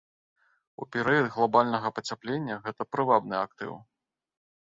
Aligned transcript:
У 0.83 0.87
перыяд 0.95 1.27
глабальнага 1.35 1.91
пацяплення 1.99 2.55
гэта 2.67 2.81
прывабны 2.93 3.35
актыў. 3.45 3.73